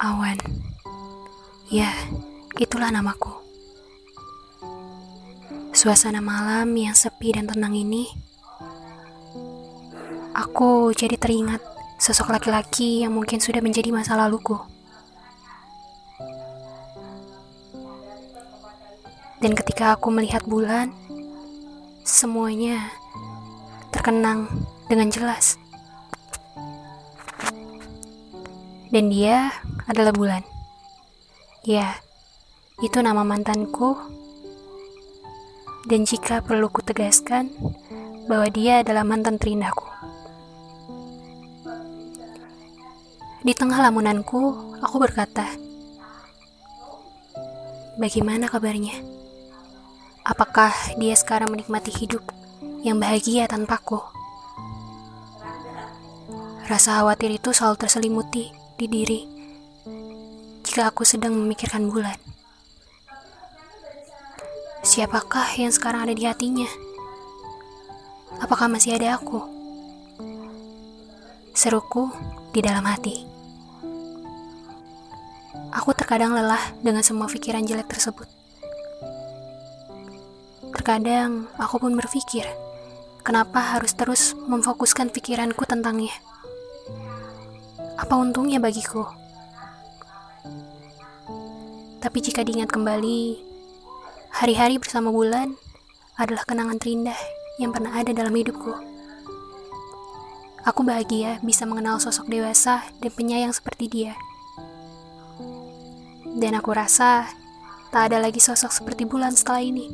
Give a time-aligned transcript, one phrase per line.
[0.00, 0.40] Awan.
[1.68, 1.92] Ya,
[2.56, 3.36] itulah namaku.
[5.76, 8.08] Suasana malam yang sepi dan tenang ini,
[10.32, 11.60] aku jadi teringat
[12.00, 14.56] sosok laki-laki yang mungkin sudah menjadi masa laluku.
[19.44, 20.96] Dan ketika aku melihat bulan,
[22.08, 22.88] semuanya
[23.92, 24.48] terkenang
[24.88, 25.60] dengan jelas.
[28.90, 29.54] Dan dia
[29.88, 30.42] adalah bulan.
[31.64, 31.96] Ya,
[32.80, 33.96] itu nama mantanku.
[35.88, 37.48] Dan jika perlu kutegaskan
[38.28, 39.88] bahwa dia adalah mantan terindahku.
[43.40, 45.48] Di tengah lamunanku, aku berkata,
[48.00, 48.96] Bagaimana kabarnya?
[50.24, 52.24] Apakah dia sekarang menikmati hidup
[52.80, 54.00] yang bahagia tanpaku?
[56.64, 59.39] Rasa khawatir itu selalu terselimuti di diri
[60.70, 62.14] jika aku sedang memikirkan bulan.
[64.86, 66.70] Siapakah yang sekarang ada di hatinya?
[68.38, 69.42] Apakah masih ada aku?
[71.58, 72.14] Seruku
[72.54, 73.26] di dalam hati.
[75.74, 78.30] Aku terkadang lelah dengan semua pikiran jelek tersebut.
[80.70, 82.46] Terkadang aku pun berpikir,
[83.26, 86.14] kenapa harus terus memfokuskan pikiranku tentangnya?
[87.98, 89.19] Apa untungnya bagiku?
[92.00, 93.44] Tapi jika diingat kembali,
[94.32, 95.52] hari-hari bersama bulan
[96.16, 97.16] adalah kenangan terindah
[97.60, 98.72] yang pernah ada dalam hidupku.
[100.64, 104.12] Aku bahagia bisa mengenal sosok dewasa dan penyayang seperti dia.
[106.40, 107.28] Dan aku rasa
[107.92, 109.92] tak ada lagi sosok seperti bulan setelah ini.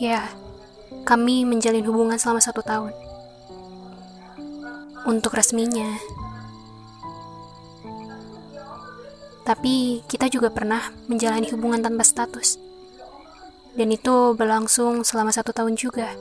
[0.00, 0.32] Ya,
[1.04, 2.96] kami menjalin hubungan selama satu tahun
[5.04, 5.92] untuk resminya.
[9.48, 12.60] Tapi kita juga pernah menjalani hubungan tanpa status.
[13.72, 16.12] Dan itu berlangsung selama satu tahun juga.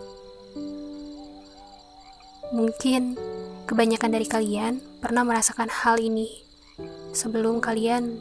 [2.55, 3.19] Mungkin
[3.67, 6.31] kebanyakan dari kalian pernah merasakan hal ini
[7.11, 8.15] sebelum kalian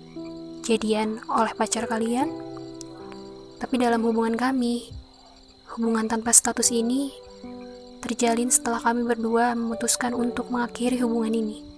[0.67, 2.27] jadian oleh pacar kalian.
[3.63, 4.91] Tapi dalam hubungan kami,
[5.79, 7.15] hubungan tanpa status ini
[8.03, 11.76] terjalin setelah kami berdua memutuskan untuk mengakhiri hubungan ini.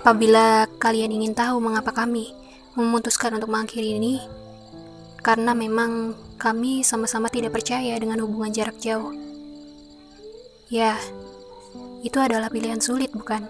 [0.00, 2.32] Apabila kalian ingin tahu mengapa kami
[2.72, 4.16] memutuskan untuk mengakhiri ini,
[5.20, 9.12] karena memang kami sama-sama tidak percaya dengan hubungan jarak jauh.
[10.72, 10.96] Ya,
[12.00, 13.44] itu adalah pilihan sulit, bukan?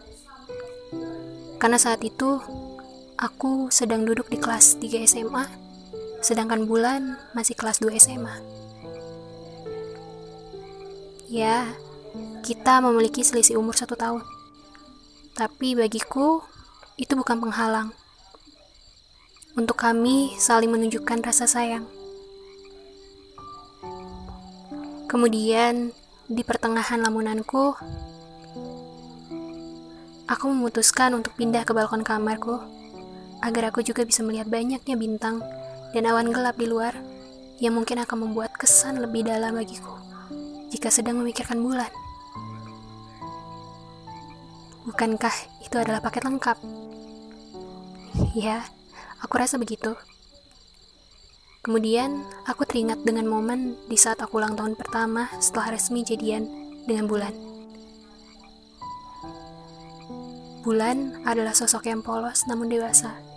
[1.63, 2.43] Karena saat itu
[3.15, 5.45] aku sedang duduk di kelas 3 SMA
[6.21, 8.37] sedangkan bulan masih kelas 2 SMA.
[11.31, 11.69] Ya,
[12.43, 14.27] kita memiliki selisih umur satu tahun.
[15.35, 16.43] Tapi bagiku,
[16.99, 17.95] itu bukan penghalang.
[19.55, 21.87] Untuk kami saling menunjukkan rasa sayang.
[25.11, 25.91] Kemudian,
[26.31, 27.75] di pertengahan lamunanku,
[30.31, 32.63] aku memutuskan untuk pindah ke balkon kamarku
[33.43, 35.43] agar aku juga bisa melihat banyaknya bintang
[35.91, 36.95] dan awan gelap di luar
[37.59, 39.99] yang mungkin akan membuat kesan lebih dalam bagiku
[40.71, 41.91] jika sedang memikirkan bulan.
[44.89, 46.57] Bukankah itu adalah paket lengkap?
[48.33, 48.65] Ya,
[49.21, 49.97] aku rasa begitu.
[51.61, 56.49] Kemudian, aku teringat dengan momen di saat aku ulang tahun pertama setelah resmi jadian
[56.89, 57.37] dengan bulan.
[60.65, 63.31] Bulan adalah sosok yang polos namun dewasa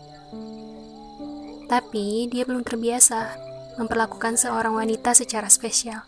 [1.74, 3.34] tapi dia belum terbiasa
[3.82, 6.06] memperlakukan seorang wanita secara spesial.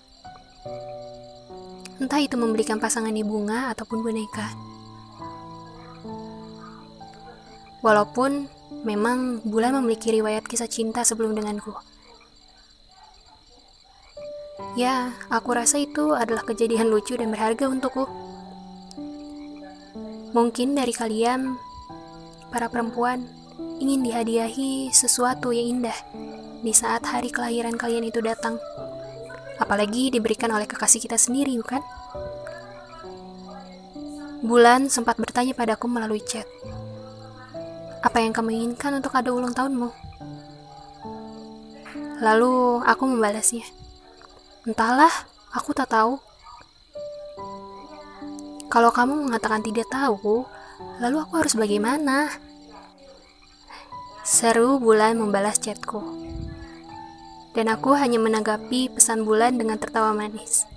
[1.98, 4.54] Entah itu memberikan pasangannya bunga ataupun boneka.
[7.86, 8.50] Walaupun
[8.82, 11.70] memang Bulan memiliki riwayat kisah cinta sebelum denganku.
[14.74, 18.10] Ya, aku rasa itu adalah kejadian lucu dan berharga untukku.
[20.34, 21.56] Mungkin dari kalian,
[22.50, 23.30] para perempuan,
[23.80, 25.96] ingin dihadiahi sesuatu yang indah
[26.60, 28.60] di saat hari kelahiran kalian itu datang.
[29.62, 31.80] Apalagi diberikan oleh kekasih kita sendiri, bukan?
[34.44, 36.50] Bulan sempat bertanya padaku melalui chat.
[38.06, 39.90] Apa yang kamu inginkan untuk kado ulang tahunmu?
[42.22, 43.66] Lalu aku membalasnya.
[44.62, 45.10] Entahlah,
[45.50, 46.22] aku tak tahu.
[48.70, 50.46] Kalau kamu mengatakan tidak tahu,
[51.02, 52.30] lalu aku harus bagaimana?
[54.22, 56.06] Seru bulan membalas chatku.
[57.58, 60.70] Dan aku hanya menanggapi pesan bulan dengan tertawa manis.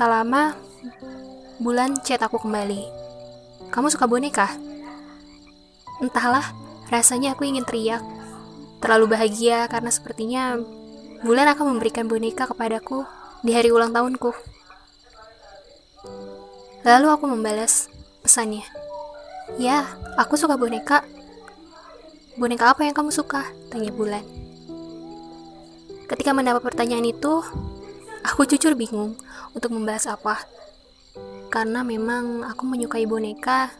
[0.00, 0.56] Tak lama,
[1.60, 2.88] bulan chat aku kembali.
[3.68, 4.67] Kamu suka boneka?
[5.98, 6.54] Entahlah,
[6.90, 8.02] rasanya aku ingin teriak.
[8.78, 10.54] Terlalu bahagia karena sepertinya
[11.26, 13.02] bulan akan memberikan boneka kepadaku
[13.42, 14.30] di hari ulang tahunku.
[16.86, 17.90] Lalu aku membalas
[18.22, 18.62] pesannya.
[19.58, 19.82] Ya,
[20.14, 21.02] aku suka boneka.
[22.38, 23.42] Boneka apa yang kamu suka?
[23.66, 24.22] Tanya bulan.
[26.06, 27.42] Ketika mendapat pertanyaan itu,
[28.22, 29.18] aku jujur bingung
[29.50, 30.46] untuk membahas apa.
[31.50, 33.74] Karena memang aku menyukai boneka,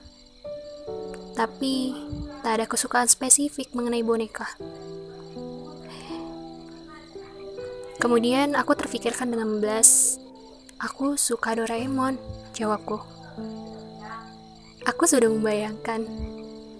[1.38, 1.94] tapi
[2.43, 4.58] tak ada kesukaan spesifik mengenai boneka.
[8.02, 10.19] Kemudian aku terfikirkan dengan membalas,
[10.82, 12.19] aku suka Doraemon,
[12.58, 12.99] jawabku.
[14.82, 16.02] Aku sudah membayangkan,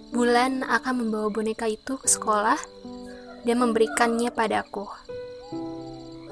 [0.09, 2.57] Bulan akan membawa boneka itu ke sekolah
[3.45, 4.89] dan memberikannya padaku.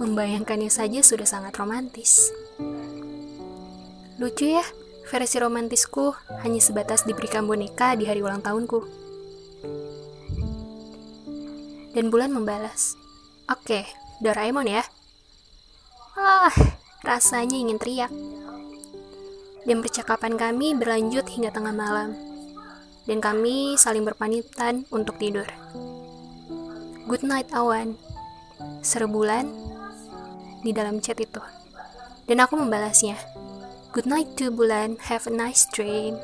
[0.01, 2.33] Membayangkannya saja sudah sangat romantis.
[4.17, 4.65] Lucu ya,
[5.07, 6.11] versi romantisku
[6.43, 8.83] hanya sebatas diberikan boneka di hari ulang tahunku.
[11.95, 12.93] Dan bulan membalas,
[13.47, 13.87] Oke,
[14.19, 14.83] Doraemon ya.
[16.19, 16.51] Ah,
[17.07, 18.11] rasanya ingin teriak.
[19.63, 22.11] Dan percakapan kami berlanjut hingga tengah malam.
[23.07, 25.47] Dan kami saling berpamitan untuk tidur.
[27.07, 27.95] Good night, awan.
[28.83, 29.47] Seru bulan
[30.59, 31.39] di dalam chat itu.
[32.27, 33.36] Dan aku membalasnya.
[33.97, 36.21] Good night to bulan, have a nice dream.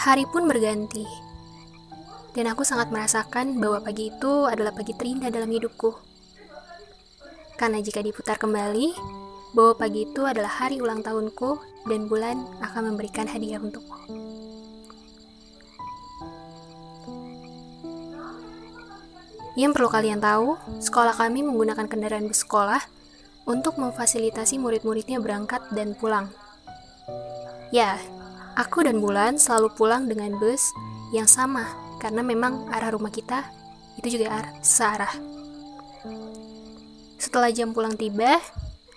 [0.00, 1.04] Hari pun berganti.
[2.32, 5.92] Dan aku sangat merasakan bahwa pagi itu adalah pagi terindah dalam hidupku.
[7.60, 8.96] Karena jika diputar kembali,
[9.52, 14.08] bahwa pagi itu adalah hari ulang tahunku dan bulan akan memberikan hadiah untukku.
[19.52, 22.95] Yang perlu kalian tahu, sekolah kami menggunakan kendaraan bus sekolah
[23.46, 26.28] untuk memfasilitasi murid-muridnya berangkat dan pulang.
[27.70, 27.96] Ya,
[28.58, 30.74] aku dan Bulan selalu pulang dengan bus
[31.14, 31.66] yang sama
[32.02, 33.46] karena memang arah rumah kita
[34.02, 35.14] itu juga arah searah.
[37.16, 38.36] Setelah jam pulang tiba,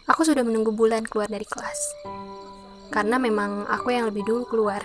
[0.10, 1.80] aku sudah menunggu Bulan keluar dari kelas.
[2.90, 4.81] Karena memang aku yang lebih dulu keluar.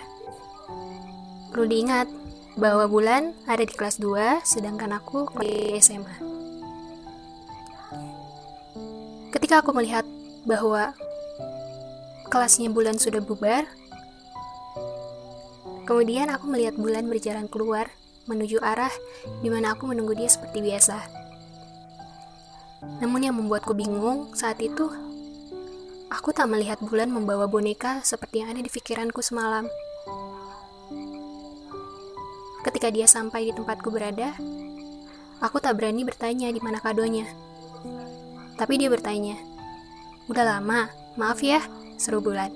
[1.51, 2.07] Perlu diingat,
[2.55, 6.15] bahwa Bulan ada di kelas 2, sedangkan aku di SMA.
[9.33, 10.05] Ketika aku melihat
[10.45, 10.93] bahwa
[12.29, 13.65] kelasnya Bulan sudah bubar,
[15.87, 17.87] kemudian aku melihat Bulan berjalan keluar
[18.25, 18.91] menuju arah
[19.41, 20.97] di mana aku menunggu dia seperti biasa.
[23.01, 24.89] Namun yang membuatku bingung saat itu,
[26.09, 29.69] aku tak melihat Bulan membawa boneka seperti yang ada di pikiranku semalam.
[32.65, 34.33] Ketika dia sampai di tempatku berada,
[35.37, 37.29] aku tak berani bertanya di mana kadonya.
[38.55, 39.35] Tapi dia bertanya,
[40.25, 41.61] Udah lama, maaf ya,
[41.99, 42.49] seru bulan.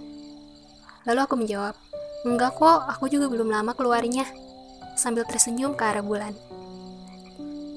[1.06, 1.76] Lalu aku menjawab,
[2.28, 4.28] Enggak kok, aku juga belum lama keluarnya.
[5.00, 6.36] Sambil tersenyum ke arah bulan.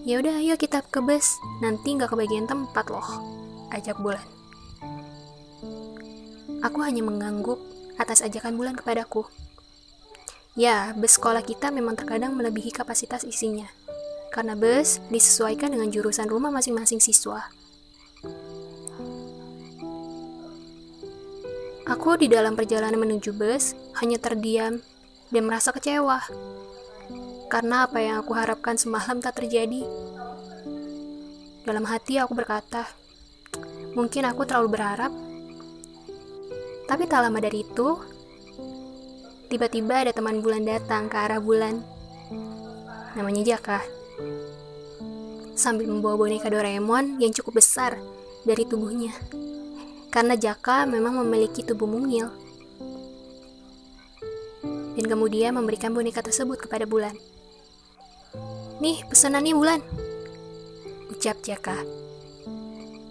[0.03, 1.39] Ya udah, ayo kita ke bus.
[1.63, 3.07] Nanti nggak kebagian tempat loh,
[3.71, 4.27] ajak bulan.
[6.67, 7.63] Aku hanya mengangguk
[8.03, 9.31] atas ajakan bulan kepadaku.
[10.59, 13.71] Ya, bus sekolah kita memang terkadang melebihi kapasitas isinya.
[14.35, 17.47] Karena bus disesuaikan dengan jurusan rumah masing-masing siswa.
[21.93, 24.81] Aku di dalam perjalanan menuju bus hanya terdiam
[25.29, 26.25] dan merasa kecewa.
[27.53, 29.85] Karena apa yang aku harapkan semalam tak terjadi.
[31.69, 32.89] Dalam hati aku berkata,
[33.93, 35.13] mungkin aku terlalu berharap.
[36.89, 37.89] Tapi tak lama dari itu,
[39.53, 41.85] Tiba-tiba ada teman bulan datang ke arah bulan.
[43.13, 43.85] Namanya Jaka.
[45.53, 48.01] Sambil membawa boneka Doraemon yang cukup besar
[48.49, 49.13] dari tubuhnya.
[50.13, 52.29] Karena Jaka memang memiliki tubuh mungil.
[54.93, 57.17] Dan kemudian memberikan boneka tersebut kepada bulan.
[58.85, 59.81] Nih, pesanannya bulan.
[61.09, 61.81] Ucap Jaka.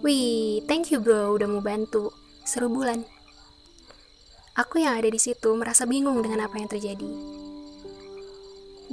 [0.05, 2.13] Wih, thank you bro udah mau bantu.
[2.45, 3.01] Seru bulan.
[4.53, 7.09] Aku yang ada di situ merasa bingung dengan apa yang terjadi.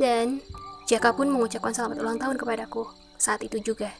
[0.00, 0.40] Dan
[0.88, 2.88] Jaka pun mengucapkan selamat ulang tahun kepadaku
[3.20, 3.92] saat itu juga.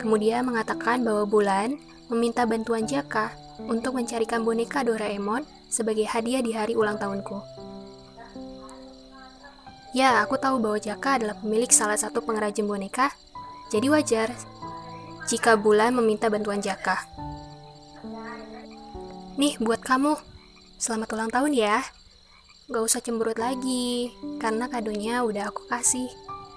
[0.00, 1.76] Kemudian mengatakan bahwa Bulan
[2.08, 3.34] meminta bantuan Jaka
[3.68, 7.38] untuk mencarikan boneka Doraemon sebagai hadiah di hari ulang tahunku.
[9.92, 13.12] Ya, aku tahu bahwa Jaka adalah pemilik salah satu pengrajin boneka,
[13.68, 14.32] jadi wajar
[15.28, 17.04] jika Bulan meminta bantuan Jaka.
[19.36, 20.16] Nih buat kamu,
[20.80, 21.80] selamat ulang tahun ya.
[22.72, 26.08] Gak usah cemberut lagi, karena kadonya udah aku kasih.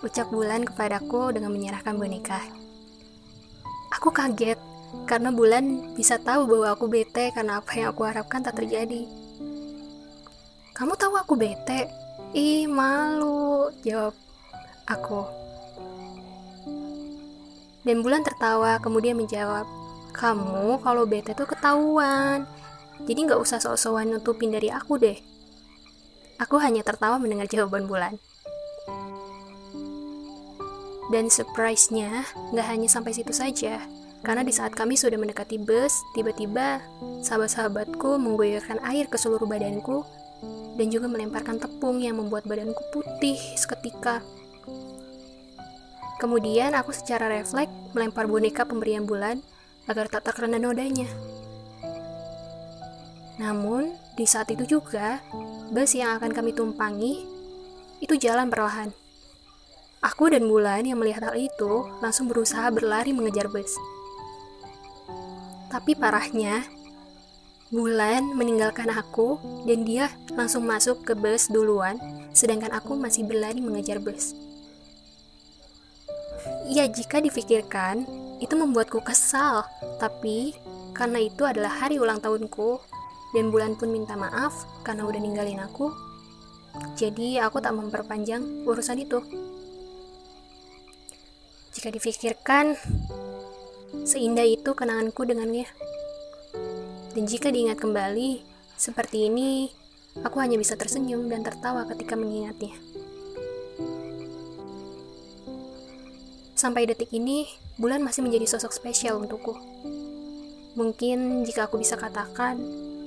[0.04, 2.40] Ucap bulan kepadaku dengan menyerahkan boneka.
[3.96, 4.60] Aku kaget
[5.04, 9.04] karena bulan bisa tahu bahwa aku bete karena apa yang aku harapkan tak terjadi.
[10.72, 11.92] Kamu tahu aku bete?
[12.32, 14.16] Ih, malu, jawab
[14.88, 15.24] aku.
[17.86, 19.68] Dan bulan tertawa kemudian menjawab,
[20.16, 22.44] kamu kalau bete tuh ketahuan.
[23.06, 25.20] Jadi nggak usah sok-sokan nutupin dari aku deh.
[26.42, 28.20] Aku hanya tertawa mendengar jawaban bulan.
[31.14, 33.80] Dan surprise-nya nggak hanya sampai situ saja.
[34.26, 36.82] Karena di saat kami sudah mendekati bus, tiba-tiba
[37.22, 40.02] sahabat-sahabatku menggoyahkan air ke seluruh badanku
[40.82, 44.26] dan juga melemparkan tepung yang membuat badanku putih seketika.
[46.18, 49.46] Kemudian aku secara refleks melempar boneka pemberian bulan
[49.86, 51.06] agar tak terkena nodanya.
[53.38, 55.22] Namun, di saat itu juga,
[55.70, 57.28] bus yang akan kami tumpangi
[58.02, 58.90] itu jalan perlahan.
[60.02, 63.74] Aku dan Bulan yang melihat hal itu langsung berusaha berlari mengejar bus.
[65.76, 66.64] Tapi parahnya,
[67.68, 72.00] Bulan meninggalkan aku dan dia langsung masuk ke bus duluan,
[72.32, 74.32] sedangkan aku masih berlari mengejar bus.
[76.72, 78.08] Ya, jika difikirkan,
[78.40, 79.68] itu membuatku kesal,
[80.00, 80.56] tapi
[80.96, 82.80] karena itu adalah hari ulang tahunku,
[83.36, 84.56] dan Bulan pun minta maaf
[84.88, 85.92] karena udah ninggalin aku,
[86.96, 89.20] jadi aku tak memperpanjang urusan itu.
[91.76, 92.80] Jika difikirkan,
[94.04, 95.70] seindah itu kenanganku dengannya.
[97.16, 98.44] Dan jika diingat kembali,
[98.76, 99.72] seperti ini,
[100.20, 102.76] aku hanya bisa tersenyum dan tertawa ketika mengingatnya.
[106.60, 107.48] Sampai detik ini,
[107.80, 109.56] bulan masih menjadi sosok spesial untukku.
[110.76, 112.60] Mungkin jika aku bisa katakan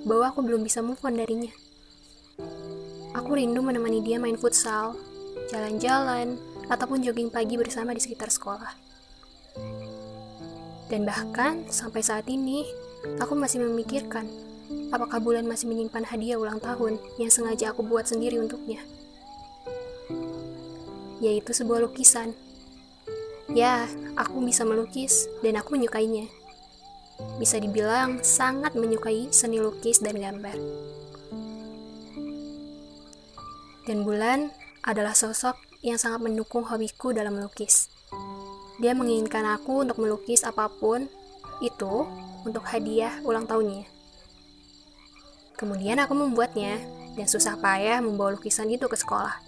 [0.09, 1.53] bahwa aku belum bisa move on darinya.
[3.13, 4.97] Aku rindu menemani dia main futsal,
[5.53, 8.73] jalan-jalan, ataupun jogging pagi bersama di sekitar sekolah.
[10.89, 12.65] Dan bahkan sampai saat ini,
[13.21, 14.25] aku masih memikirkan
[14.93, 18.81] apakah bulan masih menyimpan hadiah ulang tahun yang sengaja aku buat sendiri untuknya.
[21.21, 22.33] Yaitu sebuah lukisan.
[23.49, 26.29] Ya, aku bisa melukis dan aku menyukainya.
[27.41, 30.55] Bisa dibilang sangat menyukai seni lukis dan gambar.
[33.89, 34.53] Dan bulan
[34.85, 37.89] adalah sosok yang sangat mendukung hobiku dalam melukis.
[38.79, 41.11] Dia menginginkan aku untuk melukis apa pun
[41.59, 42.07] itu
[42.47, 43.91] untuk hadiah ulang tahunnya.
[45.59, 46.79] Kemudian aku membuatnya
[47.19, 49.43] dan susah payah membawa lukisan itu ke sekolah.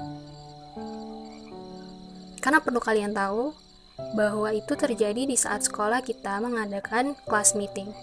[2.42, 3.54] Karena perlu kalian tahu
[4.18, 7.94] bahwa itu terjadi di saat sekolah kita mengadakan kelas meeting.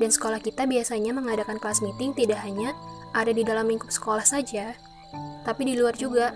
[0.00, 2.72] Dan sekolah kita biasanya mengadakan kelas meeting tidak hanya
[3.12, 4.72] ada di dalam lingkup sekolah saja,
[5.44, 6.32] tapi di luar juga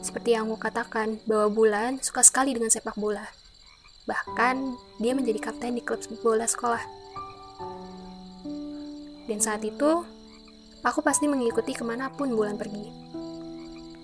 [0.00, 3.24] seperti yang aku katakan, bahwa Bulan suka sekali dengan sepak bola.
[4.08, 4.56] Bahkan,
[4.98, 6.82] dia menjadi kapten di klub bola sekolah.
[9.28, 10.02] Dan saat itu,
[10.82, 12.88] aku pasti mengikuti ke mana pun Bulan pergi.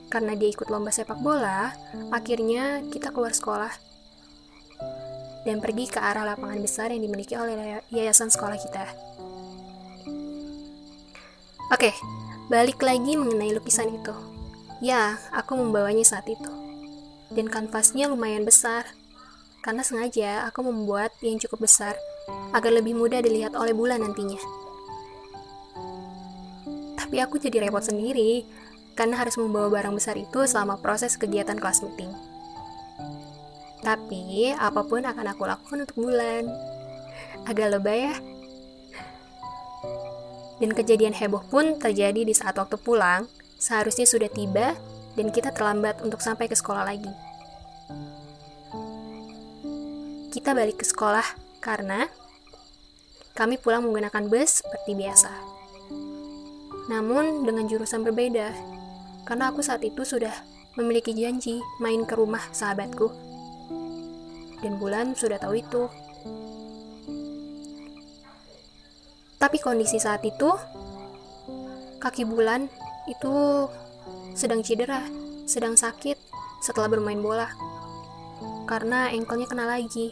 [0.07, 1.75] Karena dia ikut lomba sepak bola,
[2.15, 3.73] akhirnya kita keluar sekolah
[5.47, 8.83] dan pergi ke arah lapangan besar yang dimiliki oleh yayasan sekolah kita.
[11.71, 11.95] Oke,
[12.51, 14.36] balik lagi mengenai lukisan itu.
[14.85, 16.53] Ya, aku membawanya saat itu.
[17.33, 18.85] Dan kanvasnya lumayan besar,
[19.65, 21.97] karena sengaja aku membuat yang cukup besar
[22.53, 24.39] agar lebih mudah dilihat oleh bulan nantinya.
[27.01, 28.45] Tapi aku jadi repot sendiri,
[28.93, 32.13] karena harus membawa barang besar itu selama proses kegiatan kelas meeting.
[33.81, 36.45] Tapi, apa pun akan aku lakukan untuk bulan.
[37.49, 38.17] Agak lebay ya.
[40.59, 44.77] Dan kejadian heboh pun terjadi di saat waktu pulang, seharusnya sudah tiba
[45.17, 47.13] dan kita terlambat untuk sampai ke sekolah lagi.
[50.33, 51.25] Kita balik ke sekolah
[51.65, 52.07] karena
[53.37, 55.33] kami pulang menggunakan bus seperti biasa.
[56.87, 58.55] Namun dengan jurusan berbeda,
[59.27, 60.33] karena aku saat itu sudah
[60.79, 63.11] memiliki janji main ke rumah sahabatku.
[64.63, 65.85] Dan bulan sudah tahu itu.
[69.37, 70.49] Tapi kondisi saat itu,
[72.01, 72.73] kaki bulan
[73.07, 73.67] itu
[74.37, 75.03] sedang cedera,
[75.47, 76.19] sedang sakit
[76.61, 77.49] setelah bermain bola.
[78.67, 80.11] Karena engkelnya kena lagi.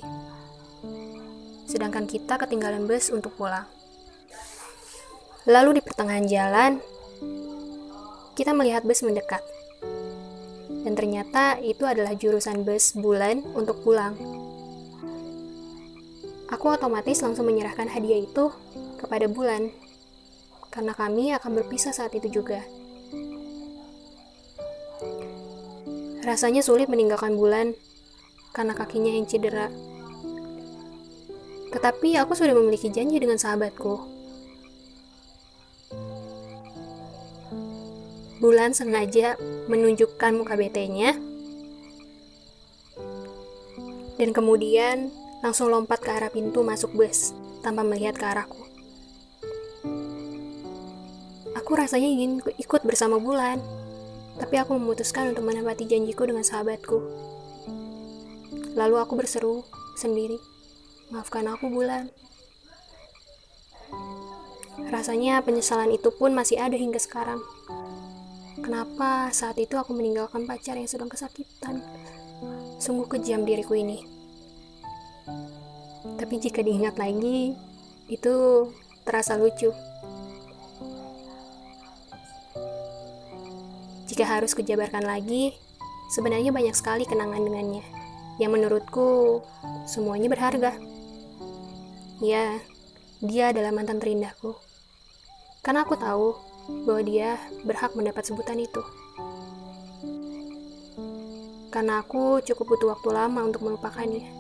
[1.67, 3.67] Sedangkan kita ketinggalan bus untuk pulang.
[5.45, 6.73] Lalu di pertengahan jalan,
[8.39, 9.43] kita melihat bus mendekat.
[10.85, 14.15] Dan ternyata itu adalah jurusan bus bulan untuk pulang.
[16.53, 18.53] Aku otomatis langsung menyerahkan hadiah itu
[19.01, 19.73] kepada bulan,
[20.71, 22.63] karena kami akan berpisah saat itu juga.
[26.25, 27.77] Rasanya sulit meninggalkan bulan
[28.57, 29.69] karena kakinya yang cedera.
[31.69, 34.01] Tetapi aku sudah memiliki janji dengan sahabatku.
[38.41, 39.37] Bulan sengaja
[39.69, 41.17] menunjukkan muka BT-nya
[44.17, 45.11] dan kemudian
[45.45, 48.63] langsung lompat ke arah pintu masuk bus tanpa melihat ke arahku.
[51.57, 53.61] Aku rasanya ingin ikut bersama Bulan,
[54.39, 56.99] tapi aku memutuskan untuk menepati janjiku dengan sahabatku.
[58.75, 59.63] Lalu aku berseru
[59.95, 60.39] sendiri,
[61.15, 62.11] maafkan aku Bulan.
[64.91, 67.39] Rasanya penyesalan itu pun masih ada hingga sekarang.
[68.59, 71.83] Kenapa saat itu aku meninggalkan pacar yang sedang kesakitan?
[72.83, 74.03] Sungguh kejam diriku ini.
[76.19, 77.55] Tapi jika diingat lagi,
[78.11, 78.35] itu
[79.07, 79.71] terasa lucu.
[84.15, 85.59] Jika harus kujabarkan lagi,
[86.15, 87.83] sebenarnya banyak sekali kenangan dengannya
[88.39, 89.43] yang menurutku
[89.91, 90.79] semuanya berharga.
[92.23, 92.63] Ya,
[93.19, 94.55] dia adalah mantan terindahku.
[95.67, 96.31] Karena aku tahu
[96.87, 98.87] bahwa dia berhak mendapat sebutan itu.
[101.75, 104.31] Karena aku cukup butuh waktu lama untuk melupakannya.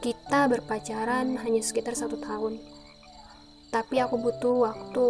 [0.00, 2.64] Kita berpacaran hanya sekitar satu tahun.
[3.68, 5.06] Tapi aku butuh waktu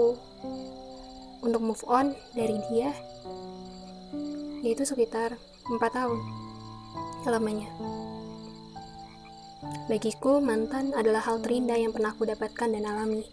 [1.44, 2.90] untuk move on dari dia,
[4.62, 6.18] yaitu sekitar empat tahun
[7.28, 7.68] lamanya.
[9.88, 13.24] Bagiku, mantan adalah hal terindah yang pernah aku dapatkan dan alami.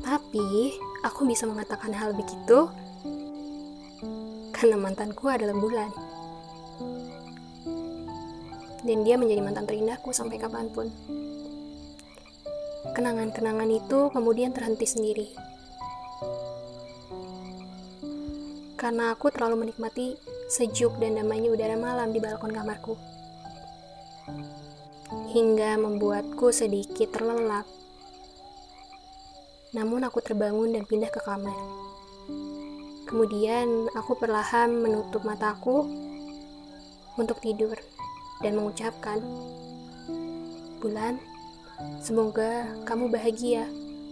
[0.00, 2.72] Tapi, aku bisa mengatakan hal begitu
[4.56, 5.90] karena mantanku adalah bulan.
[8.80, 10.88] Dan dia menjadi mantan terindahku sampai kapan pun.
[12.92, 15.50] Kenangan-kenangan itu kemudian terhenti sendiri
[18.80, 20.16] karena aku terlalu menikmati
[20.48, 22.96] sejuk dan damainya udara malam di balkon kamarku.
[25.36, 27.68] Hingga membuatku sedikit terlelap.
[29.76, 31.54] Namun aku terbangun dan pindah ke kamar.
[33.04, 35.84] Kemudian aku perlahan menutup mataku
[37.20, 37.76] untuk tidur
[38.40, 39.20] dan mengucapkan,
[40.80, 41.20] Bulan,
[42.02, 43.68] semoga kamu bahagia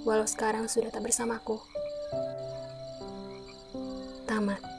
[0.06, 1.60] walau sekarang sudah tak bersamaku.
[4.28, 4.77] Tamat.